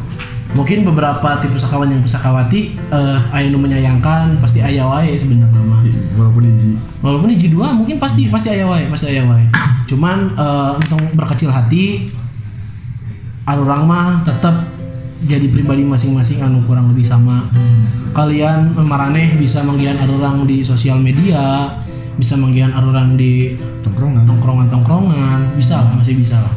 Mungkin 0.49 0.81
beberapa 0.81 1.37
tipe 1.45 1.61
pusakawan 1.61 1.93
yang 1.93 2.01
pusakawati 2.01 2.73
eh 2.73 3.19
aya 3.37 3.53
nu 3.53 3.61
menyayangkan 3.61 4.41
pasti 4.41 4.65
aya 4.65 4.81
wae 4.89 5.13
sebenarnya 5.13 5.61
mah. 5.61 5.85
Walaupun 6.17 6.43
hiji. 6.49 6.73
Walaupun 7.05 7.29
hiji 7.31 7.53
dua 7.53 7.77
mungkin 7.77 8.01
pasti 8.01 8.33
pasti 8.33 8.57
aya 8.57 8.65
wae, 8.65 8.89
pasti 8.89 9.13
aya 9.13 9.29
wae. 9.29 9.45
Cuman 9.89 10.37
eh, 10.37 10.71
untuk 10.77 11.01
berkecil 11.17 11.49
hati 11.49 12.13
arurang 13.49 13.89
mah 13.89 14.21
tetap 14.21 14.69
jadi 15.25 15.49
pribadi 15.51 15.83
masing-masing 15.83 16.45
anu 16.45 16.63
kurang 16.69 16.93
lebih 16.93 17.03
sama. 17.03 17.49
Kalian 18.13 18.77
maraneh 18.77 19.35
bisa 19.41 19.65
manggihan 19.65 19.97
arurang 20.05 20.45
di 20.45 20.61
sosial 20.63 21.01
media, 21.01 21.73
bisa 22.21 22.37
manggihan 22.37 22.71
arurang 22.77 23.17
di 23.17 23.57
Tongkrongan. 23.83 24.29
tongkrongan-tongkrongan, 24.29 25.57
bisa 25.57 25.81
lah, 25.81 25.97
masih 25.97 26.15
bisa 26.15 26.37
lah. 26.39 26.55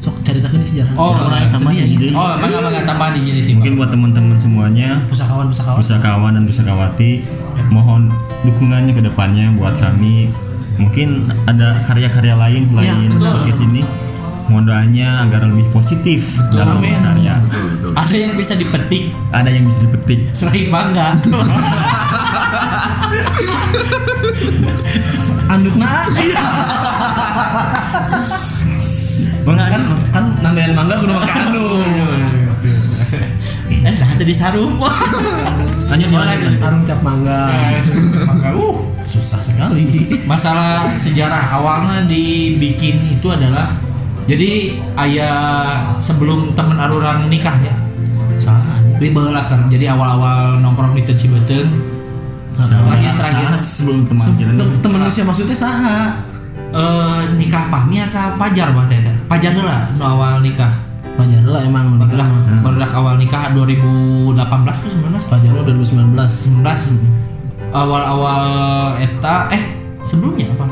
Sok 0.00 0.20
ceritakan 0.24 0.60
ini 0.60 0.66
sejarah. 0.68 0.94
Oh, 0.96 1.16
Sedih 1.16 1.48
tambah 1.52 1.72
ya, 1.72 1.84
jadi. 1.88 2.06
Oh 2.12 2.32
mangga 2.36 2.58
mangga 2.60 2.80
tambahan 2.84 3.12
di 3.16 3.20
jadi 3.24 3.52
Mungkin 3.56 3.72
buat 3.80 3.88
teman-teman 3.88 4.36
semuanya 4.36 5.00
Pusakawan-pusakawan. 5.08 5.78
pusakawan 5.80 6.32
dan 6.36 6.44
pusakawati 6.44 7.24
mohon 7.72 8.12
dukungannya 8.44 8.92
ke 8.92 9.00
depannya 9.00 9.48
buat 9.56 9.76
kami 9.80 10.28
mungkin 10.78 11.30
ada 11.46 11.78
karya-karya 11.86 12.34
lain 12.34 12.62
selain 12.66 13.10
Ya, 13.10 13.32
podcast 13.32 13.62
ini. 13.64 13.82
Mohon 14.44 14.64
doanya 14.68 15.24
agar 15.24 15.40
lebih 15.48 15.64
positif 15.72 16.36
dalam 16.52 16.76
Amin. 16.76 17.00
karya 17.00 17.40
Ada 17.96 18.12
yang 18.12 18.36
bisa 18.36 18.52
dipetik? 18.52 19.08
Ada 19.32 19.48
yang 19.48 19.64
bisa 19.64 19.80
dipetik. 19.80 20.20
Selain 20.36 20.68
mangga. 20.68 21.16
Andukna. 25.52 25.88
Bang, 29.44 29.56
kan 29.60 29.82
kan 30.12 30.24
nandayan 30.40 30.72
mangga 30.76 30.96
kudu 31.00 31.12
make 31.16 31.32
anduk. 31.32 31.84
Eh 33.84 33.92
nah 33.92 34.12
tadi 34.16 34.32
sarung. 34.32 34.80
Lanjut 35.90 36.08
ya 36.08 36.56
sarung 36.56 36.82
cap 36.84 37.00
mangga. 37.04 37.52
Mangga. 38.24 38.48
Uh 38.56 38.76
susah 39.04 39.40
sekali. 39.40 40.08
Masalah 40.30 40.88
sejarah 40.96 41.60
awalnya 41.60 42.08
dibikin 42.08 42.96
itu 43.12 43.28
adalah 43.28 43.68
jadi 44.24 44.80
ayah 45.04 45.36
sebelum 46.00 46.48
temen 46.56 46.80
arurang 46.80 47.28
nikahnya 47.28 47.76
salah 48.40 48.80
baheula 48.96 49.44
keur. 49.44 49.68
jadi 49.68 49.92
awal-awal 49.92 50.64
nongkrong 50.64 50.96
di 50.96 51.04
Cibeteung 51.12 51.68
terakhir. 52.56 53.12
terakhir. 53.20 53.48
Sebelum 53.60 54.08
teman 54.08 54.26
jalan. 54.40 54.54
Tem- 54.56 54.80
temen 54.80 54.98
manusia 55.04 55.22
maksudnya 55.28 55.52
saha? 55.52 56.24
Eh 56.74 57.20
nikah 57.36 57.68
pahmi 57.70 58.00
atau 58.02 58.34
pajar 58.40 58.74
bah 58.74 58.88
teh 58.90 58.98
teh? 58.98 59.14
pajar 59.30 59.50
heula 59.56 59.94
nu 59.96 60.04
awal 60.04 60.42
nikah 60.42 60.70
pajar 61.14 61.42
lah 61.44 61.62
emang 61.62 61.94
barulah 61.94 62.26
mah. 62.26 62.60
barulah 62.60 62.90
awal 62.90 63.14
nikah 63.14 63.54
2018 63.54 64.34
atau 64.34 64.90
19 64.90 65.30
pajar 65.30 65.50
lah 65.50 65.62
2019 65.62 66.10
19 66.10 67.72
awal-awal 67.72 68.44
eta 68.96 69.50
eh 69.50 69.62
sebelumnya 70.00 70.50
apa? 70.50 70.66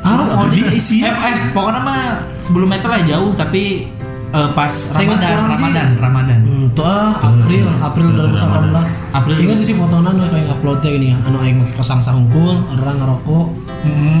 Ah 0.00 0.16
Oh, 0.18 0.26
atau 0.34 0.48
dia 0.48 0.72
isi? 0.72 1.00
eh, 1.00 1.08
eh 1.08 1.52
pokoknya 1.52 1.80
mah 1.80 2.00
sebelum 2.34 2.68
itu 2.70 2.88
lah 2.88 3.00
jauh 3.02 3.32
tapi 3.32 3.88
eh, 4.30 4.48
pas 4.52 4.72
Saya 4.72 5.12
Ramadan. 5.12 5.48
Ramadan 5.48 5.88
Ramadan. 5.98 6.38
Hmm, 6.40 6.47
Itu 6.68 6.84
ah 6.84 7.16
April 7.16 7.64
April 7.80 8.06
2018 8.12 9.08
April 9.10 9.34
Ingat 9.40 9.56
sih 9.58 9.72
fotonya 9.72 10.12
anu 10.12 10.20
kayak 10.28 10.52
uploadnya 10.52 10.90
ini 10.92 11.08
anu 11.16 11.40
aing 11.40 11.56
make 11.58 11.72
kosang 11.72 11.98
sahungkul 11.98 12.60
orang 12.68 12.96
ngerokok. 12.98 13.44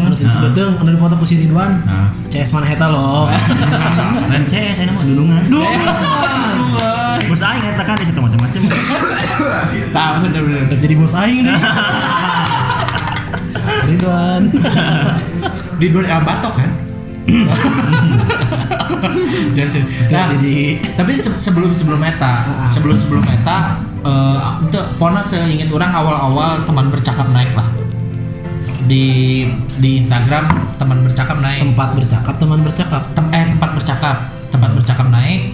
Anu 0.04 0.12
cincin 0.12 0.38
beteng 0.42 0.74
anu 0.74 0.88
dipoto 0.90 1.14
ku 1.14 1.22
si 1.22 1.38
Ridwan 1.38 1.78
Nah. 1.84 2.08
CS 2.28 2.52
mana 2.52 2.66
heta 2.66 2.84
loh 2.88 3.24
Lain 4.26 4.42
CS 4.44 4.74
saya 4.76 4.90
mah 4.90 5.02
dulungan. 5.02 5.42
Duh 5.46 5.62
Bos 7.28 7.44
aing 7.44 7.60
eta 7.60 7.82
kan 7.84 7.92
di 7.94 8.08
situ 8.08 8.16
macam-macam. 8.16 8.60
Tahu 9.96 10.14
bener-bener. 10.24 10.64
udah 10.64 10.78
jadi 10.80 10.94
bos 10.96 11.12
aing 11.12 11.44
nih 11.44 11.52
Ridwan. 13.88 14.42
Di 15.76 15.86
dua 15.88 16.02
El 16.04 16.22
Batok 16.24 16.52
kan? 16.56 16.70
Sih. 19.74 19.82
Nah, 20.08 20.26
jadi 20.34 20.56
tapi 20.94 21.12
se- 21.14 21.38
sebelum 21.38 21.72
sebelum 21.72 21.98
meta, 21.98 22.44
sebelum 22.70 22.96
sebelum 22.98 23.22
meta, 23.22 23.78
eh 24.02 24.38
untuk 24.60 24.84
pona 24.96 25.20
seingat 25.20 25.68
orang 25.68 25.92
awal-awal 25.92 26.62
teman 26.62 26.88
bercakap 26.88 27.26
naik 27.30 27.52
lah. 27.52 27.66
Di 28.88 29.44
di 29.76 30.00
Instagram 30.00 30.48
teman 30.76 31.04
bercakap 31.04 31.38
naik. 31.38 31.60
Tempat 31.60 31.88
bercakap 31.94 32.34
teman 32.38 32.60
bercakap. 32.64 33.02
Tem- 33.12 33.32
eh 33.32 33.44
tempat 33.52 33.70
bercakap 33.76 34.16
tempat 34.48 34.70
bercakap 34.72 35.06
naik. 35.08 35.52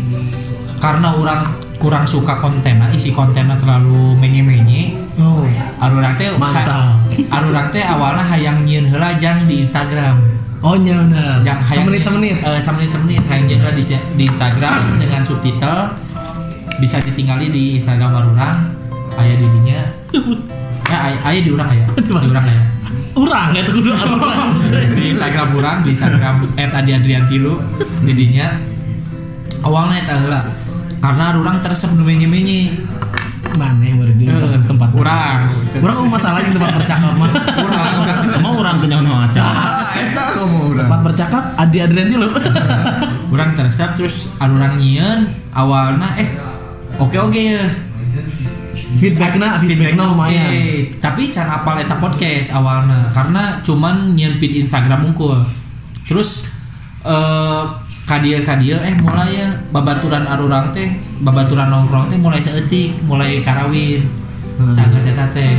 Karena 0.78 1.16
orang 1.16 1.40
kurang 1.80 2.04
suka 2.06 2.40
kontennya 2.40 2.88
isi 2.92 3.10
kontennya 3.10 3.58
terlalu 3.58 4.14
menye-menye. 4.16 4.96
Oh. 5.20 5.42
Arurang 5.78 6.10
teh 6.10 6.32
Mantap. 6.34 6.96
arurang 7.30 7.70
teh 7.70 7.82
awalnya 7.82 8.24
hayang 8.24 8.66
nyieun 8.66 8.88
heula 8.88 9.14
jang 9.14 9.46
di 9.46 9.62
Instagram 9.62 10.33
oh 10.64 10.74
iya 10.80 10.96
bener. 11.04 11.44
Yang 11.44 11.58
semenit 11.76 12.02
semenit. 12.02 12.36
Eh, 12.40 12.60
semenit 12.60 12.90
semenit. 12.90 13.22
Hayang 13.28 13.44
nyieun 13.44 13.60
heula 13.60 13.72
di, 13.76 13.84
di 14.16 14.24
Instagram 14.24 14.80
dengan 14.96 15.20
subtitle 15.20 15.80
bisa 16.78 16.98
ditinggali 17.00 17.50
di 17.50 17.78
Instagram 17.78 18.10
arurang 18.12 18.58
aya 19.14 19.34
didinya 19.38 19.80
ya 20.90 20.98
aya, 21.10 21.18
aya 21.22 21.40
di 21.42 21.50
urang 21.54 21.70
aya 21.70 21.86
di 21.94 22.10
urang 22.10 22.44
aya 22.44 22.62
orang 23.14 23.48
itu 23.54 23.70
kudu 23.78 23.90
orang 23.94 24.50
di 24.98 25.04
Instagram 25.14 25.48
orang 25.54 25.76
di 25.86 25.90
Instagram 25.94 26.34
@adiadriantilu 26.58 27.54
didinya 28.02 28.58
awalnya 29.62 30.02
eta 30.02 30.14
heula 30.18 30.40
karena 30.98 31.24
orang 31.36 31.56
teresep 31.62 31.94
nu 31.94 32.02
menye-menye 32.02 32.74
mana 33.54 33.82
yang 33.82 33.98
baru 34.02 34.12
di 34.14 34.24
tempat 34.26 34.60
tempat 34.66 34.88
orang 34.94 35.38
orang 35.80 35.96
mau 36.02 36.08
masalahnya 36.18 36.50
tempat 36.52 36.70
bercakap 36.76 37.12
mah 37.14 37.30
orang 37.62 37.94
Mau 38.42 38.54
orang. 38.60 38.76
Ah, 39.34 39.94
eta 39.94 40.24
kamu 40.34 40.58
udah. 40.74 40.80
tempat 40.84 41.00
bercakap 41.06 41.44
adi 41.56 41.78
adrian 41.80 42.08
dulu 42.10 42.28
orang 43.34 43.50
teresep 43.54 43.94
terus 43.98 44.34
orang 44.38 44.78
nyieun 44.78 45.30
awalnya 45.54 46.08
eh 46.18 46.28
oke 46.98 47.16
oke 47.16 47.40
ya. 47.40 47.62
Feedbacknya 48.94 49.58
feedbacknya 49.58 50.06
lumayan 50.06 50.46
Oke, 50.46 50.94
tapi 51.02 51.26
can 51.26 51.50
apal 51.50 51.74
eta 51.74 51.98
podcast 51.98 52.54
awalnya 52.54 53.10
karena 53.10 53.58
cuman 53.58 54.14
nyieun 54.14 54.38
feed 54.38 54.62
Instagram 54.62 55.10
unggul. 55.10 55.42
Terus 56.06 56.46
eh 57.02 57.62
kadia 58.04 58.76
eh 58.84 58.94
mulai 59.00 59.40
ya. 59.40 59.48
Babaturan 59.72 60.24
arurang 60.28 60.70
teh 60.72 60.88
babaturan 61.24 61.72
nongkrong 61.72 62.12
teh 62.12 62.18
mulai 62.20 62.40
seetik 62.40 62.94
mulai 63.08 63.40
karawin. 63.40 64.04
Saga 64.68 65.00
eta 65.00 65.26
teh. 65.32 65.56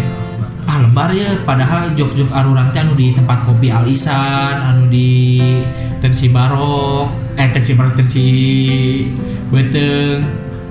Ah 0.66 0.82
lebar 0.82 1.12
ya. 1.12 1.34
Padahal 1.42 1.94
jok-jok 1.98 2.30
arurang 2.32 2.70
teh 2.72 2.82
anu 2.82 2.94
di 2.94 3.14
tempat 3.14 3.42
kopi 3.46 3.74
Alisan 3.74 4.56
anu 4.62 4.88
di 4.90 5.42
tensi 5.98 6.30
barok 6.30 7.38
eh 7.38 7.50
tensi 7.50 7.74
barok 7.74 7.94
tensi 7.98 8.28
beteng. 9.50 10.22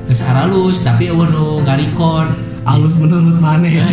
Geus 0.05 0.21
aralus 0.21 0.85
tapi 0.85 1.11
eueuh 1.11 1.29
nu 1.29 1.61
ngarikon. 1.63 2.55
Halus 2.65 2.97
menurut 2.97 3.45
mana 3.45 3.69
ya 3.77 3.85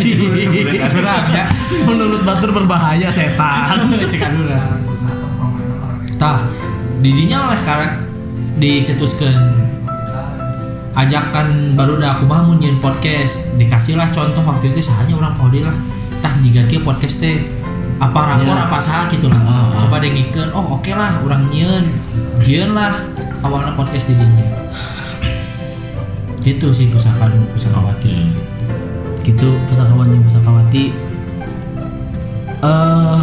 Arurang 0.88 1.24
ya 1.28 1.44
menurut 1.84 2.24
batur 2.24 2.56
berbahaya 2.56 3.12
setan. 3.12 3.84
Cekan 4.10 4.32
urang 4.48 4.92
tah 6.22 6.38
didinya 7.02 7.50
oleh 7.50 7.60
karek 7.66 7.92
dicetuskan 8.62 9.34
ajakan 10.92 11.72
baru 11.74 11.96
dah 11.98 12.14
aku 12.20 12.28
mah 12.28 12.44
mun 12.44 12.60
nyeun 12.60 12.78
podcast. 12.78 13.56
Dikasihlah 13.56 14.12
contoh 14.12 14.44
waktu 14.44 14.70
itu 14.70 14.80
sahanya 14.84 15.16
orang 15.16 15.34
podi 15.34 15.64
lah. 15.64 15.74
Tah 16.20 16.36
jika 16.44 16.62
kieu 16.68 16.84
podcast 16.84 17.18
teh 17.18 17.42
apa 17.98 18.34
rakor 18.34 18.54
Ya. 18.54 18.66
apa 18.68 18.78
sah 18.78 19.08
gitu 19.08 19.26
lah. 19.32 19.40
Coba 19.80 19.98
dengikeun 19.98 20.52
oh 20.52 20.78
oke 20.78 20.92
lah 20.92 21.18
orang 21.24 21.48
nyeun 21.50 21.84
jieun 22.44 22.76
lah 22.76 22.92
awalnya 23.42 23.74
podcast 23.74 24.12
didinya 24.12 24.46
gitu 26.42 26.74
sih 26.74 26.90
pusaka 26.90 27.30
pusakawati. 27.54 28.34
Gitu 29.22 29.48
pusakawannya 29.70 30.18
pusakawati. 30.26 30.84
Eh 32.62 33.18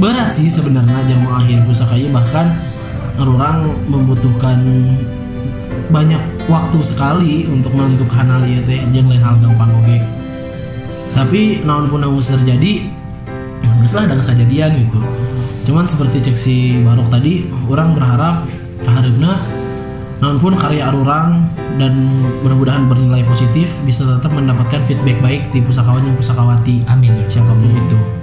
berat 0.00 0.32
sih 0.32 0.48
sebenarnya 0.48 1.04
jam 1.06 1.20
akhir 1.28 1.64
pusakanya 1.68 2.08
bahkan 2.18 2.46
orang 3.18 3.66
membutuhkan 3.90 4.58
banyak 5.90 6.22
waktu 6.46 6.78
sekali 6.82 7.50
untuk 7.50 7.74
menentukan 7.74 8.26
hal 8.26 8.42
ieu 8.46 8.62
teh 8.66 8.78
jeung 8.94 9.10
lain 9.10 9.22
hal 9.22 9.34
gampang 9.42 9.70
oke. 9.74 9.96
Tapi 11.14 11.66
naon 11.66 11.90
pun 11.90 12.06
anu 12.06 12.22
terjadi 12.22 12.86
geus 13.80 13.92
lah 13.96 14.06
dengan 14.06 14.22
kejadian 14.22 14.70
gitu. 14.86 15.00
Cuman 15.66 15.84
seperti 15.90 16.22
cek 16.30 16.36
si 16.38 16.56
Barok 16.86 17.10
tadi 17.10 17.46
orang 17.66 17.98
berharap 17.98 18.46
keharapna 18.86 19.38
namun 20.20 20.36
pun 20.36 20.52
karya 20.52 20.92
arurang 20.92 21.48
dan 21.80 21.96
mudah-mudahan 22.44 22.84
bernilai 22.92 23.24
positif 23.24 23.72
bisa 23.88 24.04
tetap 24.04 24.28
mendapatkan 24.36 24.84
feedback 24.84 25.16
baik 25.24 25.48
di 25.48 25.64
pusakawan 25.64 26.04
yang 26.04 26.12
pusakawati 26.12 26.84
amin. 26.92 27.24
ya 27.24 27.40
siapa 27.40 27.48
pun 27.56 27.72
itu 27.72 28.19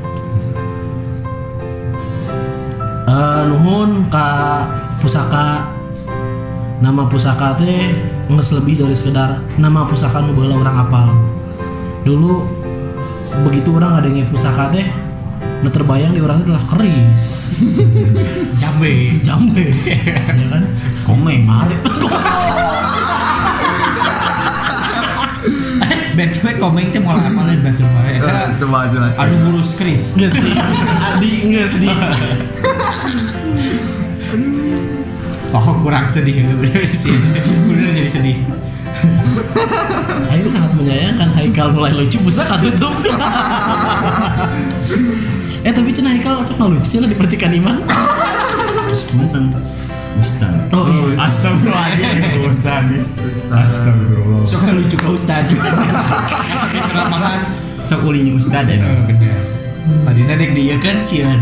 Eh, 3.07 3.41
nuhun 3.47 4.11
ka 4.11 4.67
pusaka. 4.99 5.63
Nama 6.83 7.07
pusaka 7.07 7.55
teh 7.55 7.95
nges 8.27 8.51
lebih 8.59 8.83
dari 8.83 8.91
sekedar 8.91 9.39
nama 9.55 9.87
pusaka 9.87 10.27
nu 10.27 10.35
baheula 10.35 10.59
orang 10.59 10.77
apal. 10.83 11.07
Dulu 12.03 12.43
begitu 13.47 13.79
orang 13.79 14.03
ada 14.03 14.11
yang 14.11 14.27
pusaka 14.27 14.75
teh 14.75 14.83
nu 15.63 15.71
terbayang 15.71 16.11
di 16.11 16.19
orang 16.19 16.43
itu 16.43 16.51
adalah 16.51 16.67
keris. 16.67 17.55
Jambe. 18.59 19.23
Jambe. 19.23 19.71
Ya 20.37 20.45
kan? 20.51 20.63
Komeng. 21.07 21.47
Arif 21.47 21.79
BTW 26.17 26.57
komeng 26.57 26.89
teh 26.89 26.97
moal 26.97 27.21
apalin 27.21 27.61
batu 27.61 27.85
mah 27.93 28.09
eta 28.09 28.57
anu 29.21 29.35
ngurus 29.45 29.77
Kris 29.77 30.17
Nges 30.17 30.33
di. 30.41 30.51
Adi 30.57 31.31
nges 31.53 31.73
di. 31.77 31.89
Oh 35.55 35.79
kurang 35.79 36.11
sedih. 36.11 36.43
Bener 36.59 36.83
sih 36.91 37.15
bener 37.69 37.95
jadi 37.95 38.09
sedih. 38.09 38.37
Akhirnya 40.27 40.51
sangat 40.51 40.71
menyayangkan. 40.75 41.29
Haikal 41.31 41.71
mulai 41.71 41.95
lucu 41.95 42.19
pusaka 42.19 42.59
tutup 42.59 42.91
Eh 45.67 45.71
tapi 45.71 45.89
cina 45.95 46.11
Haikal 46.11 46.43
sok 46.43 46.59
nggak 46.59 46.69
lucu 46.75 46.87
cina 46.99 47.07
di 47.07 47.15
percikan 47.15 47.55
iman 47.55 47.79
Punten. 49.07 49.55
Ustaz. 50.15 50.55
Oh 50.71 50.87
iya 50.87 51.27
Astagfirullahaladzim. 51.27 52.47
Ustaz. 52.47 52.85
Astagfirullah. 53.51 54.41
suka 54.43 54.67
lucu 54.71 54.95
ke 54.95 55.07
Ustad 55.07 55.43
Kasih 55.45 56.81
ceramahan 56.89 57.39
Sok 57.83 58.01
ulinya 58.03 58.33
Ustaz 58.35 58.65
ya. 58.65 58.79
Eh, 58.79 58.99
bener 59.03 59.39
tadi 60.03 60.21
nadek 60.23 60.51
dia 60.51 60.75
kan 60.79 60.97
sian 60.99 61.39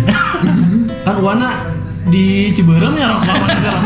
Kan 1.05 1.17
Wana 1.21 1.49
di 2.05 2.49
Ciberem 2.49 2.93
ya 2.93 3.09
rok 3.09 3.21
lawan 3.23 3.49
rok 3.57 3.83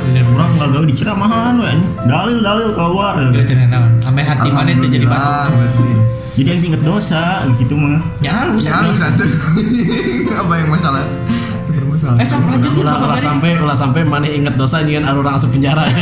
bener 0.00 0.24
Orang 0.30 0.50
nggak 0.54 0.68
gawe 0.70 0.86
diceramahan 0.86 1.58
we. 1.58 1.72
Dalil 2.06 2.38
dalil 2.38 2.70
keluar. 2.70 3.18
Gak 3.34 3.50
tenang 3.50 3.66
naon 3.66 3.90
sampai 3.98 4.22
hati 4.22 4.46
mana 4.46 4.70
itu 4.70 4.86
jadi 4.86 5.10
batu. 5.10 5.82
Jadi 6.38 6.46
yang 6.46 6.62
inget 6.62 6.82
dosa 6.86 7.42
gitu 7.58 7.74
mah. 7.74 7.98
ya 8.22 8.30
halus 8.30 8.62
Ya 8.62 8.78
lu 8.78 8.94
satu. 8.94 9.26
Apa 10.46 10.52
yang 10.54 10.70
masalah? 10.70 11.02
Eh 12.14 12.26
lanjut 12.26 12.72
ya 12.78 12.82
Ulah 12.86 12.96
ulah 13.02 13.18
sampai 13.18 13.50
ulah 13.58 13.76
sampai 13.76 14.06
mana 14.06 14.30
inget 14.30 14.54
dosa 14.54 14.86
ini 14.86 15.02
kan 15.02 15.10
arurang 15.10 15.34
asup 15.34 15.50
penjara. 15.50 15.82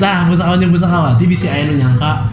Nah 0.00 0.24
pusakawanya 0.32 0.64
pusakawati 0.72 1.28
bisa 1.28 1.52
aya 1.52 1.68
nu 1.68 1.76
nyangka 1.76 2.24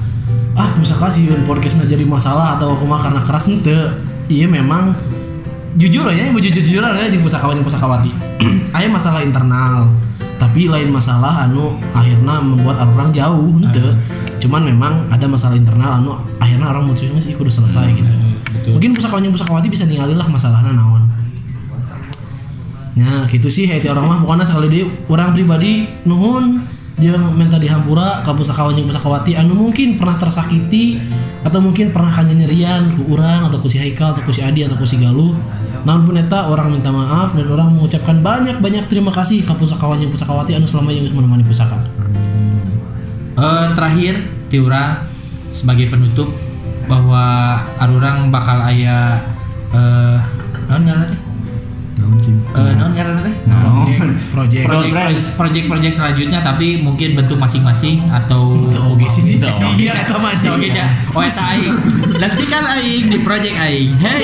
ah 0.56 0.69
pusaka 0.80 1.12
sih 1.12 1.28
podcast 1.43 1.84
jadi 1.84 2.08
masalah 2.08 2.56
atau 2.56 2.71
aku 2.71 2.88
mah 2.88 3.02
karena 3.04 3.21
keras 3.28 3.52
ente. 3.52 3.76
Iya 4.32 4.47
memang. 4.47 4.95
Jujur 5.76 6.10
ya 6.10 6.32
ibu 6.32 6.39
jujur 6.41 6.63
jujur 6.63 6.82
ya 6.82 7.12
di 7.12 7.19
pusakawan 7.19 7.60
pusakawati. 7.62 8.10
Aya 8.78 8.88
masalah 8.88 9.21
internal 9.21 9.89
tapi 10.38 10.69
lain 10.69 10.93
masalah 10.93 11.50
anu 11.50 11.82
akhirnya 11.97 12.39
membuat 12.39 12.80
orang 12.82 13.12
jauh 13.12 13.60
ente. 13.60 13.88
Cuman 14.39 14.63
memang 14.63 14.93
ada 15.12 15.26
masalah 15.28 15.58
internal 15.60 16.00
anu 16.00 16.15
akhirnya 16.38 16.71
orang 16.71 16.88
mutusin 16.88 17.12
sih 17.19 17.36
kudu 17.36 17.52
selesai 17.52 17.91
gitu. 17.91 18.13
mungkin 18.71 18.91
pusakawan 18.95 19.28
pusakawati 19.32 19.67
bisa 19.71 19.84
ningali 19.88 20.15
lah 20.15 20.28
masalahnya 20.28 20.76
naon 20.76 21.07
Ya 22.97 23.29
gitu 23.29 23.53
sih 23.53 23.69
hati 23.69 23.86
orang 23.93 24.10
mah. 24.10 24.17
Pokoknya 24.25 24.45
sekali 24.49 24.67
dia 24.73 24.86
orang 25.05 25.38
pribadi 25.38 25.86
nuhun. 26.10 26.57
Jeung 26.97 27.38
minta 27.38 27.62
dihampura 27.62 28.25
ka 28.25 28.33
pusakawan 28.33 28.73
jeung 28.73 28.89
pusakawati 28.89 29.38
anu 29.38 29.53
mungkin 29.53 30.01
pernah 30.01 30.17
tersakiti 30.17 30.97
atau 31.45 31.62
mungkin 31.62 31.93
pernah 31.93 32.10
kanyanyerian 32.10 32.97
ku 32.97 33.13
urang 33.13 33.45
atau 33.45 33.62
ku 33.62 33.69
si 33.69 33.77
Haikal 33.77 34.17
atau 34.17 34.25
ku 34.25 34.33
si 34.33 34.41
Adi 34.41 34.65
atau 34.65 34.73
ku 34.73 34.81
si 34.81 34.97
Galuh. 34.97 35.38
Namun 35.86 36.10
pun 36.10 36.17
eta 36.17 36.49
orang 36.49 36.73
minta 36.73 36.89
maaf 36.89 37.38
dan 37.38 37.45
orang 37.53 37.69
mengucapkan 37.77 38.17
banyak-banyak 38.25 38.89
terima 38.89 39.13
kasih 39.13 39.45
ka 39.45 39.53
pusakawan 39.53 40.01
jeung 40.01 40.10
pusakawati 40.10 40.57
anu 40.57 40.65
selama 40.65 40.89
yang 40.89 41.05
menemani 41.13 41.45
pusaka. 41.45 41.77
Eh, 43.38 43.65
terakhir 43.77 44.17
ti 44.49 44.57
urang 44.57 44.97
sebagai 45.53 45.93
penutup 45.93 46.33
bahwa 46.89 47.62
arurang 47.77 48.33
bakal 48.33 48.57
aya 48.57 49.21
project 54.47 54.91
Project 54.93 55.25
project 55.38 55.65
project 55.67 55.93
selanjutnya 55.93 56.39
tapi 56.39 56.79
mungkin 56.79 57.13
bentuk 57.13 57.38
masing-masing 57.38 58.07
atau 58.10 58.67
Oke 58.93 59.07
sih 59.07 59.23
Gitu. 59.27 59.43
iya 59.77 60.07
eta 60.07 60.15
mah 60.17 60.31
Oke 60.31 60.71
ya. 60.71 60.88
Oh 61.12 61.21
eta 61.21 61.43
aing. 61.53 61.75
Nanti 62.17 62.43
kan 62.47 62.63
aing 62.79 63.05
di 63.12 63.19
project 63.21 63.55
aing. 63.60 63.91
Hei. 63.99 64.23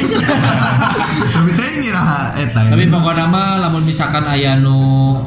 Tapi 1.34 1.52
teh 1.54 1.92
lah 1.92 2.32
eta. 2.34 2.72
Tapi 2.72 2.88
pokoknya 2.88 3.26
mah 3.28 3.60
lamun 3.60 3.84
misalkan 3.84 4.24
aya 4.26 4.56
nu 4.58 4.74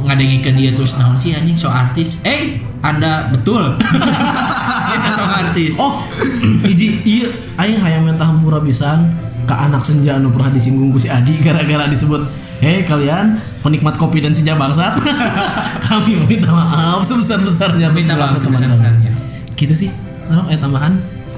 ngadengikeun 0.03 0.57
dia 0.57 0.73
terus 0.73 0.97
naon 0.97 1.15
sih 1.15 1.37
anjing 1.37 1.55
so 1.55 1.69
artis. 1.69 2.25
Eh, 2.25 2.59
Anda 2.81 3.29
betul. 3.31 3.77
Kita 4.91 5.09
so 5.13 5.25
artis. 5.25 5.77
Oh, 5.77 6.03
hiji 6.65 7.05
iya 7.05 7.29
aing 7.61 7.79
hayang 7.79 8.09
minta 8.09 8.25
hampura 8.25 8.59
pisan 8.65 9.13
ke 9.47 9.55
anak 9.55 9.85
senja 9.85 10.19
anu 10.19 10.33
pernah 10.35 10.51
disinggung 10.51 10.91
ku 10.91 10.99
si 10.99 11.07
Adi 11.07 11.39
gara-gara 11.39 11.87
disebut 11.87 12.27
Hei 12.59 12.83
kalian 12.83 13.37
penikmat 13.67 13.95
kopi 13.95 14.19
dan 14.19 14.31
senja 14.31 14.55
bangsat 14.55 14.95
Kami 15.87 16.23
meminta 16.23 16.49
maaf 16.49 17.03
sebesar-besarnya 17.03 17.91
atas 17.91 17.97
Minta 17.97 18.15
maaf 18.15 18.33
perilaku 18.33 18.47
teman-teman. 18.47 18.79
sebesar-besarnya. 18.79 19.11
Gitu 19.53 19.75
sih 19.77 19.91
Ano, 20.27 20.47
eh 20.47 20.57
tambahan 20.57 20.95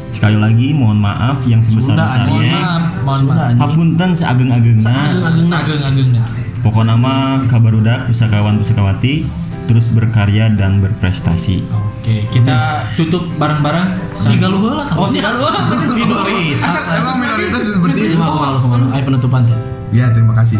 Sekali 0.09 0.37
lagi 0.37 0.73
mohon 0.73 0.97
maaf 0.99 1.45
yang 1.45 1.61
Mohon 1.61 1.69
sebesar-besarnya. 1.71 2.53
maaf, 2.55 2.83
mohon 3.03 3.19
Sudah, 3.19 3.35
maaf. 3.35 3.45
anjing. 3.47 3.61
Hapunten 3.63 4.11
seageng-agengna. 4.15 4.93
Ageng-ageng 4.95 5.49
Ageng-agengna. 5.51 6.23
Pokoknya 6.59 6.89
nama 6.91 7.15
kabarudak 7.45 7.99
pusakawan 8.05 8.57
pusakawati 8.57 9.29
terus 9.65 9.93
berkarya 9.93 10.49
dan 10.51 10.81
berprestasi. 10.81 11.61
Oke, 11.69 12.25
kita 12.27 12.57
tutup 12.97 13.21
bareng-bareng. 13.37 14.01
Si 14.11 14.33
galuh 14.35 14.59
heula 14.59 14.81
ka. 14.83 14.97
Oh, 14.97 15.07
si 15.07 15.21
galuh. 15.21 15.45
minoritas. 15.93 16.83
Emang 16.95 17.21
minoritas 17.21 17.61
seperti 17.63 18.01
itu. 18.09 18.17
Malu 18.17 18.65
malu. 18.65 18.87
Ayo 18.91 19.03
penutupan 19.05 19.45
teh. 19.45 19.61
Ya, 19.93 20.09
terima 20.09 20.33
kasih. 20.33 20.57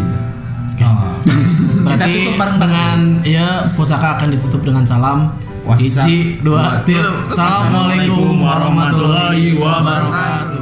Oh. 0.83 1.19
Berarti 1.85 2.11
tutup 2.23 2.35
bareng-bareng. 2.39 2.71
dengan 2.71 2.97
ya 3.27 3.47
pusaka 3.75 4.19
akan 4.19 4.27
ditutup 4.35 4.61
dengan 4.63 4.83
salam. 4.87 5.31
Hiji, 5.69 6.41
dua, 6.41 6.81
tiga. 6.81 7.29
Assalamualaikum 7.29 8.41
warahmatullahi 8.41 9.53
wabarakatuh. 9.53 10.58